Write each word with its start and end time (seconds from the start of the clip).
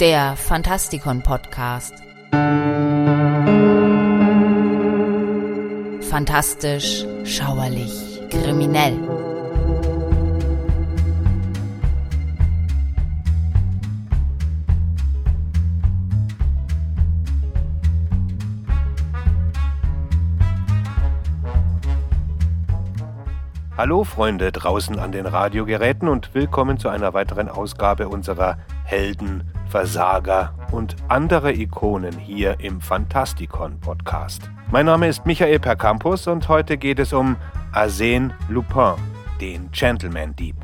der 0.00 0.36
Fantastikon 0.36 1.22
Podcast. 1.22 1.94
Fantastisch, 6.10 7.06
schauerlich, 7.24 8.20
kriminell. 8.30 8.98
Hallo 23.78 24.04
Freunde 24.04 24.52
draußen 24.52 24.98
an 24.98 25.12
den 25.12 25.26
Radiogeräten 25.26 26.08
und 26.08 26.34
willkommen 26.34 26.78
zu 26.78 26.88
einer 26.88 27.14
weiteren 27.14 27.48
Ausgabe 27.48 28.08
unserer 28.08 28.58
Helden, 28.86 29.42
Versager 29.68 30.54
und 30.70 30.94
andere 31.08 31.52
Ikonen 31.52 32.16
hier 32.16 32.60
im 32.60 32.80
Fantastikon 32.80 33.80
Podcast. 33.80 34.48
Mein 34.70 34.86
Name 34.86 35.08
ist 35.08 35.26
Michael 35.26 35.58
Percampus 35.58 36.28
und 36.28 36.48
heute 36.48 36.78
geht 36.78 37.00
es 37.00 37.12
um 37.12 37.36
Arsène 37.72 38.30
Lupin, 38.48 38.94
den 39.40 39.72
Gentleman 39.72 40.36
Dieb. 40.36 40.54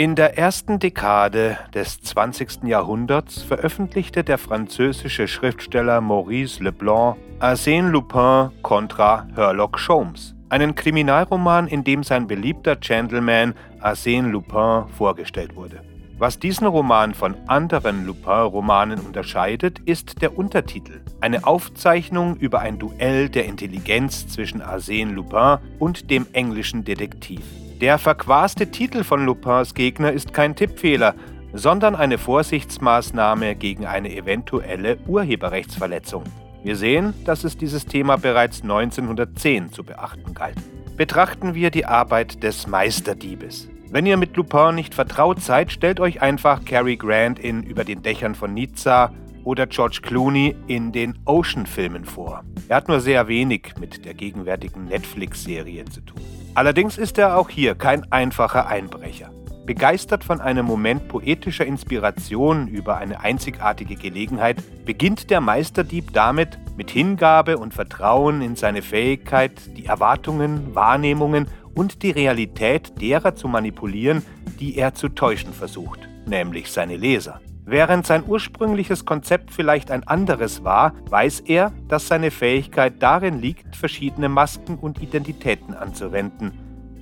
In 0.00 0.14
der 0.14 0.38
ersten 0.38 0.78
Dekade 0.78 1.58
des 1.74 2.00
20. 2.00 2.64
Jahrhunderts 2.64 3.42
veröffentlichte 3.42 4.24
der 4.24 4.38
französische 4.38 5.28
Schriftsteller 5.28 6.00
Maurice 6.00 6.64
Leblanc 6.64 7.18
Arsène 7.38 7.90
Lupin 7.90 8.48
contra 8.62 9.26
Herlock 9.34 9.78
Sholmes, 9.78 10.34
einen 10.48 10.74
Kriminalroman, 10.74 11.66
in 11.66 11.84
dem 11.84 12.02
sein 12.02 12.26
beliebter 12.26 12.76
Gentleman 12.76 13.52
Arsène 13.82 14.30
Lupin 14.30 14.88
vorgestellt 14.96 15.54
wurde. 15.54 15.82
Was 16.16 16.38
diesen 16.38 16.66
Roman 16.66 17.12
von 17.12 17.36
anderen 17.46 18.06
Lupin-Romanen 18.06 19.00
unterscheidet, 19.00 19.80
ist 19.80 20.22
der 20.22 20.38
Untertitel. 20.38 21.02
Eine 21.20 21.46
Aufzeichnung 21.46 22.36
über 22.36 22.60
ein 22.60 22.78
Duell 22.78 23.28
der 23.28 23.44
Intelligenz 23.44 24.26
zwischen 24.28 24.62
Arsène 24.62 25.12
Lupin 25.12 25.58
und 25.78 26.10
dem 26.10 26.26
englischen 26.32 26.84
Detektiv. 26.84 27.42
Der 27.80 27.96
verquaste 27.96 28.70
Titel 28.70 29.04
von 29.04 29.24
Lupins 29.24 29.72
Gegner 29.72 30.12
ist 30.12 30.34
kein 30.34 30.54
Tippfehler, 30.54 31.14
sondern 31.54 31.96
eine 31.96 32.18
Vorsichtsmaßnahme 32.18 33.56
gegen 33.56 33.86
eine 33.86 34.14
eventuelle 34.14 34.98
Urheberrechtsverletzung. 35.06 36.24
Wir 36.62 36.76
sehen, 36.76 37.14
dass 37.24 37.42
es 37.42 37.56
dieses 37.56 37.86
Thema 37.86 38.18
bereits 38.18 38.60
1910 38.60 39.72
zu 39.72 39.82
beachten 39.82 40.34
galt. 40.34 40.56
Betrachten 40.98 41.54
wir 41.54 41.70
die 41.70 41.86
Arbeit 41.86 42.42
des 42.42 42.66
Meisterdiebes. 42.66 43.70
Wenn 43.88 44.04
ihr 44.04 44.18
mit 44.18 44.36
Lupin 44.36 44.74
nicht 44.74 44.94
vertraut 44.94 45.40
seid, 45.40 45.72
stellt 45.72 46.00
euch 46.00 46.20
einfach 46.20 46.66
Cary 46.66 46.98
Grant 46.98 47.38
in 47.38 47.62
Über 47.62 47.84
den 47.84 48.02
Dächern 48.02 48.34
von 48.34 48.52
Nizza 48.52 49.10
oder 49.42 49.66
George 49.66 50.00
Clooney 50.02 50.54
in 50.66 50.92
den 50.92 51.18
Ocean-Filmen 51.24 52.04
vor. 52.04 52.44
Er 52.68 52.76
hat 52.76 52.88
nur 52.88 53.00
sehr 53.00 53.26
wenig 53.26 53.72
mit 53.80 54.04
der 54.04 54.12
gegenwärtigen 54.12 54.84
Netflix-Serie 54.84 55.86
zu 55.86 56.02
tun. 56.02 56.20
Allerdings 56.54 56.98
ist 56.98 57.18
er 57.18 57.36
auch 57.36 57.48
hier 57.48 57.74
kein 57.74 58.10
einfacher 58.12 58.66
Einbrecher. 58.66 59.30
Begeistert 59.66 60.24
von 60.24 60.40
einem 60.40 60.66
Moment 60.66 61.06
poetischer 61.06 61.64
Inspiration 61.64 62.66
über 62.66 62.96
eine 62.96 63.20
einzigartige 63.20 63.94
Gelegenheit, 63.94 64.56
beginnt 64.84 65.30
der 65.30 65.40
Meisterdieb 65.40 66.12
damit, 66.12 66.58
mit 66.76 66.90
Hingabe 66.90 67.56
und 67.58 67.72
Vertrauen 67.72 68.42
in 68.42 68.56
seine 68.56 68.82
Fähigkeit, 68.82 69.76
die 69.76 69.86
Erwartungen, 69.86 70.74
Wahrnehmungen 70.74 71.46
und 71.74 72.02
die 72.02 72.10
Realität 72.10 73.00
derer 73.00 73.36
zu 73.36 73.46
manipulieren, 73.46 74.24
die 74.58 74.76
er 74.76 74.94
zu 74.94 75.08
täuschen 75.08 75.52
versucht, 75.52 76.00
nämlich 76.26 76.72
seine 76.72 76.96
Leser. 76.96 77.40
Während 77.70 78.04
sein 78.04 78.24
ursprüngliches 78.26 79.04
Konzept 79.04 79.52
vielleicht 79.52 79.92
ein 79.92 80.02
anderes 80.02 80.64
war, 80.64 80.92
weiß 81.08 81.38
er, 81.46 81.70
dass 81.86 82.08
seine 82.08 82.32
Fähigkeit 82.32 82.94
darin 82.98 83.40
liegt, 83.40 83.76
verschiedene 83.76 84.28
Masken 84.28 84.76
und 84.76 85.00
Identitäten 85.00 85.74
anzuwenden. 85.74 86.50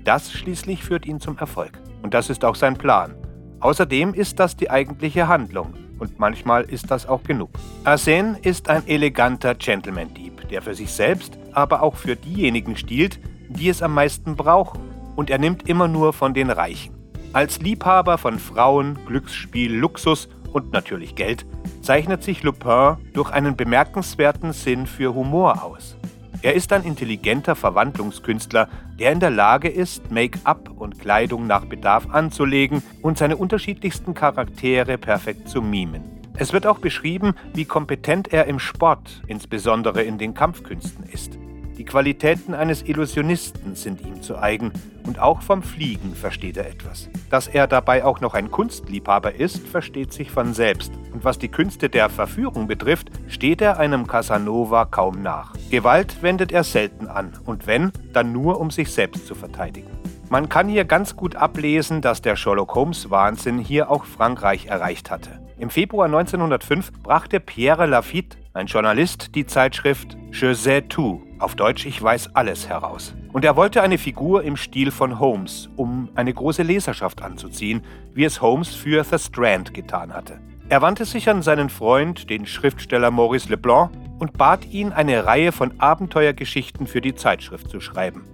Das 0.04 0.30
schließlich 0.30 0.84
führt 0.84 1.06
ihn 1.06 1.20
zum 1.20 1.38
Erfolg. 1.38 1.80
Und 2.02 2.12
das 2.12 2.28
ist 2.28 2.44
auch 2.44 2.54
sein 2.54 2.76
Plan. 2.76 3.14
Außerdem 3.60 4.12
ist 4.12 4.40
das 4.40 4.56
die 4.56 4.68
eigentliche 4.68 5.26
Handlung. 5.26 5.72
Und 5.98 6.18
manchmal 6.18 6.64
ist 6.64 6.90
das 6.90 7.08
auch 7.08 7.22
genug. 7.22 7.48
Arsène 7.84 8.36
ist 8.44 8.68
ein 8.68 8.86
eleganter 8.86 9.54
Gentleman-Dieb, 9.54 10.50
der 10.50 10.60
für 10.60 10.74
sich 10.74 10.92
selbst, 10.92 11.38
aber 11.52 11.82
auch 11.82 11.96
für 11.96 12.14
diejenigen 12.14 12.76
stiehlt, 12.76 13.18
die 13.48 13.70
es 13.70 13.80
am 13.80 13.94
meisten 13.94 14.36
brauchen. 14.36 14.82
Und 15.16 15.30
er 15.30 15.38
nimmt 15.38 15.66
immer 15.66 15.88
nur 15.88 16.12
von 16.12 16.34
den 16.34 16.50
Reichen. 16.50 16.94
Als 17.32 17.60
Liebhaber 17.60 18.16
von 18.16 18.38
Frauen, 18.38 18.98
Glücksspiel, 19.06 19.74
Luxus 19.74 20.28
und 20.52 20.72
natürlich 20.72 21.14
Geld, 21.14 21.46
zeichnet 21.82 22.22
sich 22.22 22.42
Lupin 22.42 22.96
durch 23.12 23.30
einen 23.30 23.56
bemerkenswerten 23.56 24.52
Sinn 24.52 24.86
für 24.86 25.14
Humor 25.14 25.62
aus. 25.62 25.96
Er 26.40 26.54
ist 26.54 26.72
ein 26.72 26.84
intelligenter 26.84 27.56
Verwandlungskünstler, 27.56 28.68
der 28.98 29.10
in 29.10 29.18
der 29.18 29.30
Lage 29.30 29.68
ist, 29.68 30.10
Make-up 30.10 30.70
und 30.76 31.00
Kleidung 31.00 31.48
nach 31.48 31.64
Bedarf 31.64 32.08
anzulegen 32.10 32.82
und 33.02 33.18
seine 33.18 33.36
unterschiedlichsten 33.36 34.14
Charaktere 34.14 34.98
perfekt 34.98 35.48
zu 35.48 35.62
mimen. 35.62 36.04
Es 36.36 36.52
wird 36.52 36.66
auch 36.68 36.78
beschrieben, 36.78 37.34
wie 37.54 37.64
kompetent 37.64 38.32
er 38.32 38.46
im 38.46 38.60
Sport, 38.60 39.22
insbesondere 39.26 40.02
in 40.02 40.18
den 40.18 40.34
Kampfkünsten 40.34 41.04
ist. 41.10 41.36
Die 41.78 41.84
Qualitäten 41.84 42.54
eines 42.54 42.82
Illusionisten 42.82 43.76
sind 43.76 44.00
ihm 44.00 44.20
zu 44.20 44.36
eigen 44.36 44.72
und 45.06 45.20
auch 45.20 45.42
vom 45.42 45.62
Fliegen 45.62 46.12
versteht 46.16 46.56
er 46.56 46.68
etwas. 46.68 47.08
Dass 47.30 47.46
er 47.46 47.68
dabei 47.68 48.04
auch 48.04 48.20
noch 48.20 48.34
ein 48.34 48.50
Kunstliebhaber 48.50 49.36
ist, 49.36 49.66
versteht 49.68 50.12
sich 50.12 50.32
von 50.32 50.54
selbst. 50.54 50.92
Und 51.12 51.24
was 51.24 51.38
die 51.38 51.48
Künste 51.48 51.88
der 51.88 52.10
Verführung 52.10 52.66
betrifft, 52.66 53.10
steht 53.28 53.62
er 53.62 53.78
einem 53.78 54.08
Casanova 54.08 54.86
kaum 54.86 55.22
nach. 55.22 55.54
Gewalt 55.70 56.20
wendet 56.20 56.50
er 56.50 56.64
selten 56.64 57.06
an 57.06 57.32
und 57.46 57.68
wenn, 57.68 57.92
dann 58.12 58.32
nur 58.32 58.60
um 58.60 58.72
sich 58.72 58.90
selbst 58.90 59.28
zu 59.28 59.36
verteidigen. 59.36 59.90
Man 60.30 60.48
kann 60.48 60.68
hier 60.68 60.84
ganz 60.84 61.14
gut 61.14 61.36
ablesen, 61.36 62.02
dass 62.02 62.20
der 62.20 62.34
Sherlock 62.34 62.74
Holmes 62.74 63.08
Wahnsinn 63.08 63.58
hier 63.60 63.88
auch 63.88 64.04
Frankreich 64.04 64.66
erreicht 64.66 65.12
hatte. 65.12 65.47
Im 65.60 65.70
Februar 65.70 66.06
1905 66.06 66.92
brachte 67.02 67.40
Pierre 67.40 67.86
Lafitte, 67.86 68.38
ein 68.54 68.68
Journalist, 68.68 69.34
die 69.34 69.44
Zeitschrift 69.44 70.16
Je 70.30 70.54
sais 70.54 70.84
tout 70.88 71.20
auf 71.40 71.56
Deutsch 71.56 71.84
Ich 71.84 72.00
weiß 72.00 72.36
alles 72.36 72.68
heraus. 72.68 73.16
Und 73.32 73.44
er 73.44 73.56
wollte 73.56 73.82
eine 73.82 73.98
Figur 73.98 74.44
im 74.44 74.56
Stil 74.56 74.92
von 74.92 75.18
Holmes, 75.18 75.68
um 75.74 76.10
eine 76.14 76.32
große 76.32 76.62
Leserschaft 76.62 77.22
anzuziehen, 77.22 77.82
wie 78.14 78.24
es 78.24 78.40
Holmes 78.40 78.68
für 78.68 79.02
The 79.02 79.18
Strand 79.18 79.74
getan 79.74 80.14
hatte. 80.14 80.38
Er 80.68 80.80
wandte 80.80 81.04
sich 81.04 81.28
an 81.28 81.42
seinen 81.42 81.70
Freund, 81.70 82.30
den 82.30 82.46
Schriftsteller 82.46 83.10
Maurice 83.10 83.48
Leblanc, 83.48 83.90
und 84.20 84.38
bat 84.38 84.64
ihn, 84.66 84.92
eine 84.92 85.26
Reihe 85.26 85.50
von 85.50 85.80
Abenteuergeschichten 85.80 86.86
für 86.86 87.00
die 87.00 87.16
Zeitschrift 87.16 87.68
zu 87.68 87.80
schreiben. 87.80 88.24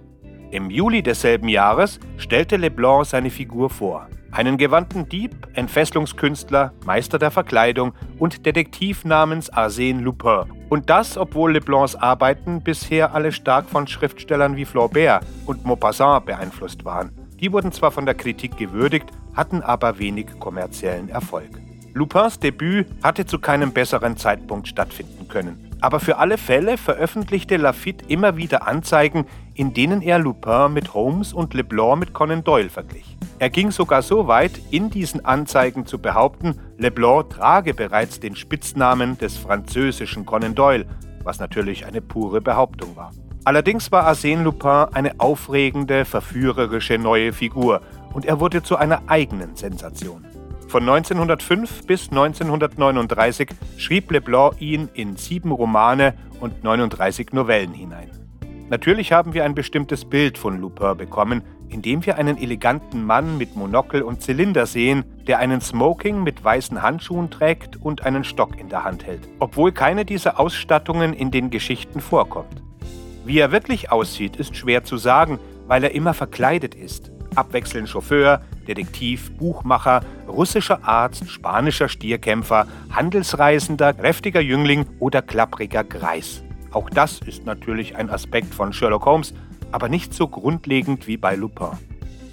Im 0.51 0.69
Juli 0.69 1.01
desselben 1.01 1.49
Jahres 1.49 1.99
stellte 2.17 2.57
Leblanc 2.57 3.07
seine 3.07 3.31
Figur 3.31 3.71
vor. 3.71 4.07
Einen 4.35 4.57
gewandten 4.57 5.07
Dieb, 5.07 5.47
Entfesselungskünstler, 5.53 6.73
Meister 6.85 7.17
der 7.17 7.31
Verkleidung 7.31 7.93
und 8.19 8.45
Detektiv 8.45 9.05
namens 9.05 9.49
Arsène 9.49 10.01
Lupin. 10.01 10.51
Und 10.67 10.89
das, 10.89 11.17
obwohl 11.17 11.53
Leblancs 11.53 11.95
Arbeiten 11.95 12.61
bisher 12.61 13.15
alle 13.15 13.31
stark 13.31 13.69
von 13.69 13.87
Schriftstellern 13.87 14.57
wie 14.57 14.65
Flaubert 14.65 15.25
und 15.45 15.63
Maupassant 15.63 16.25
beeinflusst 16.25 16.83
waren. 16.83 17.11
Die 17.39 17.53
wurden 17.53 17.71
zwar 17.71 17.91
von 17.91 18.05
der 18.05 18.15
Kritik 18.15 18.57
gewürdigt, 18.57 19.09
hatten 19.33 19.61
aber 19.61 19.99
wenig 19.99 20.37
kommerziellen 20.37 21.07
Erfolg. 21.07 21.61
Lupins 21.93 22.37
Debüt 22.37 22.87
hatte 23.01 23.25
zu 23.25 23.39
keinem 23.39 23.71
besseren 23.71 24.17
Zeitpunkt 24.17 24.67
stattfinden 24.67 25.29
können. 25.29 25.71
Aber 25.79 26.01
für 26.01 26.17
alle 26.17 26.37
Fälle 26.37 26.77
veröffentlichte 26.77 27.55
Lafitte 27.55 28.03
immer 28.09 28.35
wieder 28.35 28.67
Anzeigen, 28.67 29.27
in 29.53 29.73
denen 29.73 30.01
er 30.01 30.19
Lupin 30.19 30.73
mit 30.73 30.93
Holmes 30.93 31.31
und 31.31 31.53
Leblanc 31.53 32.01
mit 32.01 32.11
Conan 32.11 32.43
Doyle 32.43 32.69
verglich. 32.69 33.14
Er 33.37 33.49
ging 33.49 33.71
sogar 33.71 34.01
so 34.01 34.27
weit, 34.27 34.61
in 34.71 34.89
diesen 34.89 35.25
Anzeigen 35.25 35.85
zu 35.85 35.99
behaupten, 35.99 36.57
Leblanc 36.77 37.29
trage 37.31 37.73
bereits 37.73 38.21
den 38.21 38.35
Spitznamen 38.35 39.17
des 39.17 39.37
französischen 39.37 40.25
Conan 40.25 40.55
Doyle, 40.55 40.85
was 41.23 41.39
natürlich 41.39 41.85
eine 41.85 42.01
pure 42.01 42.39
Behauptung 42.39 42.95
war. 42.95 43.11
Allerdings 43.43 43.91
war 43.91 44.07
Arsène 44.07 44.43
Lupin 44.43 44.87
eine 44.93 45.19
aufregende, 45.19 46.05
verführerische 46.05 46.97
neue 46.97 47.33
Figur 47.33 47.81
und 48.13 48.25
er 48.25 48.39
wurde 48.39 48.63
zu 48.63 48.77
einer 48.77 49.03
eigenen 49.07 49.55
Sensation. 49.55 50.25
Von 50.69 50.83
1905 50.83 51.85
bis 51.85 52.09
1939 52.09 53.49
schrieb 53.77 54.11
Leblanc 54.11 54.59
ihn 54.61 54.89
in 54.93 55.17
sieben 55.17 55.51
Romane 55.51 56.15
und 56.39 56.63
39 56.63 57.33
Novellen 57.33 57.73
hinein. 57.73 58.09
Natürlich 58.69 59.11
haben 59.11 59.35
wir 59.35 59.43
ein 59.43 59.53
bestimmtes 59.53 60.05
Bild 60.05 60.39
von 60.39 60.59
Lupin 60.59 60.97
bekommen, 60.97 61.43
indem 61.69 62.03
wir 62.05 62.17
einen 62.17 62.37
eleganten 62.37 63.05
Mann 63.05 63.37
mit 63.37 63.55
Monokel 63.55 64.01
und 64.01 64.23
Zylinder 64.23 64.65
sehen, 64.65 65.03
der 65.27 65.37
einen 65.37 65.61
Smoking 65.61 66.23
mit 66.23 66.43
weißen 66.43 66.81
Handschuhen 66.81 67.29
trägt 67.29 67.77
und 67.77 68.05
einen 68.05 68.23
Stock 68.23 68.59
in 68.59 68.69
der 68.69 68.83
Hand 68.83 69.05
hält, 69.05 69.27
obwohl 69.39 69.71
keine 69.71 70.03
dieser 70.03 70.39
Ausstattungen 70.39 71.13
in 71.13 71.29
den 71.29 71.51
Geschichten 71.51 72.01
vorkommt. 72.01 72.63
Wie 73.23 73.39
er 73.39 73.51
wirklich 73.51 73.91
aussieht, 73.91 74.35
ist 74.35 74.55
schwer 74.55 74.83
zu 74.83 74.97
sagen, 74.97 75.39
weil 75.67 75.83
er 75.83 75.93
immer 75.93 76.13
verkleidet 76.13 76.73
ist. 76.75 77.11
Abwechselnd 77.35 77.89
Chauffeur, 77.89 78.41
Detektiv, 78.67 79.31
Buchmacher, 79.37 80.01
russischer 80.27 80.83
Arzt, 80.83 81.29
spanischer 81.29 81.89
Stierkämpfer, 81.89 82.65
Handelsreisender, 82.91 83.93
kräftiger 83.93 84.41
Jüngling 84.41 84.85
oder 84.99 85.21
klappriger 85.21 85.83
Greis. 85.83 86.44
Auch 86.75 86.89
das 86.89 87.21
ist 87.21 87.45
natürlich 87.45 87.95
ein 87.95 88.09
Aspekt 88.09 88.53
von 88.53 88.73
Sherlock 88.73 89.05
Holmes, 89.05 89.33
aber 89.71 89.87
nicht 89.87 90.13
so 90.13 90.27
grundlegend 90.27 91.07
wie 91.07 91.15
bei 91.15 91.33
Lupin. 91.33 91.69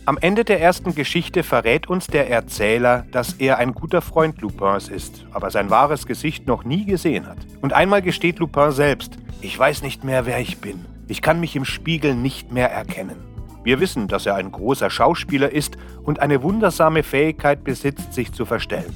Am 0.05 0.19
Ende 0.19 0.43
der 0.43 0.61
ersten 0.61 0.97
Geschichte 0.97 1.45
verrät 1.45 1.89
uns 1.89 2.09
der 2.09 2.29
Erzähler, 2.29 3.07
dass 3.13 3.35
er 3.35 3.59
ein 3.59 3.73
guter 3.73 4.03
Freund 4.03 4.41
Lupins 4.41 4.89
ist, 4.89 5.27
aber 5.31 5.53
sein 5.53 5.71
wahres 5.71 6.07
Gesicht 6.07 6.49
noch 6.49 6.65
nie 6.65 6.85
gesehen 6.85 7.29
hat. 7.29 7.39
Und 7.61 7.73
einmal 7.73 8.03
gesteht 8.03 8.41
Lupin 8.41 8.73
selbst, 8.73 9.17
ich 9.43 9.57
weiß 9.57 9.83
nicht 9.83 10.03
mehr, 10.03 10.27
wer 10.27 10.41
ich 10.41 10.59
bin. 10.59 10.87
Ich 11.07 11.23
kann 11.23 11.39
mich 11.39 11.55
im 11.55 11.65
Spiegel 11.65 12.17
nicht 12.17 12.51
mehr 12.51 12.69
erkennen. 12.73 13.23
Wir 13.63 13.79
wissen, 13.79 14.09
dass 14.09 14.27
er 14.27 14.35
ein 14.35 14.51
großer 14.51 14.91
Schauspieler 14.91 15.53
ist 15.53 15.79
und 16.03 16.19
eine 16.19 16.43
wundersame 16.43 17.05
Fähigkeit 17.05 17.63
besitzt, 17.63 18.13
sich 18.13 18.33
zu 18.33 18.45
verstellen. 18.45 18.93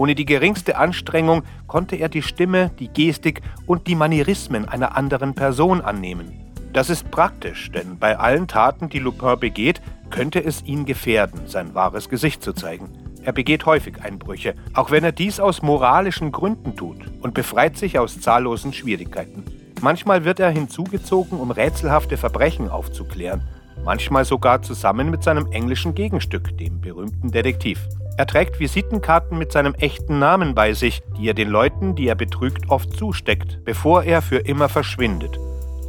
Ohne 0.00 0.14
die 0.14 0.24
geringste 0.24 0.78
Anstrengung 0.78 1.42
konnte 1.66 1.94
er 1.94 2.08
die 2.08 2.22
Stimme, 2.22 2.70
die 2.78 2.88
Gestik 2.88 3.42
und 3.66 3.86
die 3.86 3.94
Manierismen 3.94 4.66
einer 4.66 4.96
anderen 4.96 5.34
Person 5.34 5.82
annehmen. 5.82 6.40
Das 6.72 6.88
ist 6.88 7.10
praktisch, 7.10 7.70
denn 7.70 7.98
bei 7.98 8.18
allen 8.18 8.48
Taten, 8.48 8.88
die 8.88 8.98
Lupin 8.98 9.38
begeht, 9.38 9.82
könnte 10.08 10.42
es 10.42 10.64
ihn 10.64 10.86
gefährden, 10.86 11.42
sein 11.48 11.74
wahres 11.74 12.08
Gesicht 12.08 12.42
zu 12.42 12.54
zeigen. 12.54 12.88
Er 13.24 13.34
begeht 13.34 13.66
häufig 13.66 14.00
Einbrüche, 14.02 14.54
auch 14.72 14.90
wenn 14.90 15.04
er 15.04 15.12
dies 15.12 15.38
aus 15.38 15.60
moralischen 15.60 16.32
Gründen 16.32 16.76
tut 16.76 16.96
und 17.20 17.34
befreit 17.34 17.76
sich 17.76 17.98
aus 17.98 18.22
zahllosen 18.22 18.72
Schwierigkeiten. 18.72 19.44
Manchmal 19.82 20.24
wird 20.24 20.40
er 20.40 20.48
hinzugezogen, 20.48 21.38
um 21.38 21.50
rätselhafte 21.50 22.16
Verbrechen 22.16 22.70
aufzuklären, 22.70 23.42
manchmal 23.84 24.24
sogar 24.24 24.62
zusammen 24.62 25.10
mit 25.10 25.22
seinem 25.22 25.52
englischen 25.52 25.94
Gegenstück, 25.94 26.56
dem 26.56 26.80
berühmten 26.80 27.30
Detektiv. 27.30 27.86
Er 28.16 28.26
trägt 28.26 28.60
Visitenkarten 28.60 29.38
mit 29.38 29.52
seinem 29.52 29.74
echten 29.74 30.18
Namen 30.18 30.54
bei 30.54 30.72
sich, 30.74 31.02
die 31.16 31.28
er 31.28 31.34
den 31.34 31.48
Leuten, 31.48 31.94
die 31.94 32.08
er 32.08 32.14
betrügt, 32.14 32.68
oft 32.68 32.92
zusteckt, 32.92 33.64
bevor 33.64 34.02
er 34.02 34.22
für 34.22 34.38
immer 34.38 34.68
verschwindet. 34.68 35.38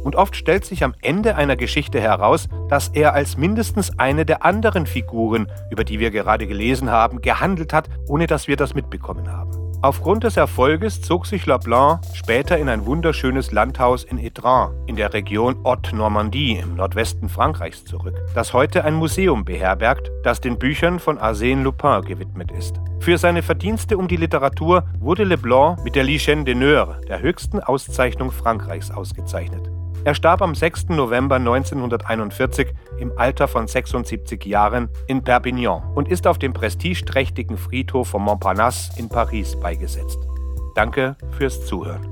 Und 0.02 0.16
oft 0.16 0.34
stellt 0.34 0.64
sich 0.64 0.82
am 0.82 0.94
Ende 1.00 1.36
einer 1.36 1.56
Geschichte 1.56 2.00
heraus, 2.00 2.48
dass 2.68 2.88
er 2.88 3.14
als 3.14 3.36
mindestens 3.36 3.98
eine 3.98 4.26
der 4.26 4.44
anderen 4.44 4.86
Figuren, 4.86 5.46
über 5.70 5.84
die 5.84 6.00
wir 6.00 6.10
gerade 6.10 6.46
gelesen 6.46 6.90
haben, 6.90 7.20
gehandelt 7.20 7.72
hat, 7.72 7.88
ohne 8.08 8.26
dass 8.26 8.48
wir 8.48 8.56
das 8.56 8.74
mitbekommen 8.74 9.30
haben. 9.30 9.61
Aufgrund 9.84 10.22
des 10.22 10.36
Erfolges 10.36 11.02
zog 11.02 11.26
sich 11.26 11.44
Leblanc 11.44 12.02
später 12.14 12.56
in 12.56 12.68
ein 12.68 12.86
wunderschönes 12.86 13.50
Landhaus 13.50 14.04
in 14.04 14.16
Étran 14.16 14.70
in 14.86 14.94
der 14.94 15.12
Region 15.12 15.56
Haute-Normandie 15.64 16.56
im 16.58 16.76
Nordwesten 16.76 17.28
Frankreichs 17.28 17.84
zurück, 17.84 18.14
das 18.32 18.52
heute 18.52 18.84
ein 18.84 18.94
Museum 18.94 19.44
beherbergt, 19.44 20.12
das 20.22 20.40
den 20.40 20.56
Büchern 20.56 21.00
von 21.00 21.18
Arsène 21.18 21.64
Lupin 21.64 22.02
gewidmet 22.02 22.52
ist. 22.52 22.76
Für 23.00 23.18
seine 23.18 23.42
Verdienste 23.42 23.98
um 23.98 24.06
die 24.06 24.16
Literatur 24.16 24.84
wurde 25.00 25.24
Leblanc 25.24 25.82
mit 25.82 25.96
der 25.96 26.04
Legion 26.04 26.44
d'honneur, 26.44 27.04
der 27.06 27.20
höchsten 27.20 27.58
Auszeichnung 27.58 28.30
Frankreichs, 28.30 28.92
ausgezeichnet. 28.92 29.68
Er 30.04 30.16
starb 30.16 30.42
am 30.42 30.54
6. 30.54 30.88
November 30.88 31.36
1941 31.36 32.74
im 32.98 33.12
Alter 33.16 33.46
von 33.46 33.68
76 33.68 34.44
Jahren 34.46 34.88
in 35.06 35.22
Perpignan 35.22 35.82
und 35.94 36.08
ist 36.08 36.26
auf 36.26 36.38
dem 36.38 36.52
prestigeträchtigen 36.52 37.56
Friedhof 37.56 38.08
von 38.08 38.22
Montparnasse 38.22 38.98
in 38.98 39.08
Paris 39.08 39.58
beigesetzt. 39.60 40.18
Danke 40.74 41.16
fürs 41.36 41.64
Zuhören. 41.66 42.11